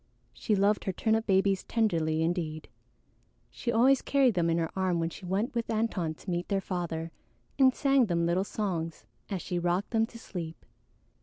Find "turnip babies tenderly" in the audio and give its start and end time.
0.91-2.23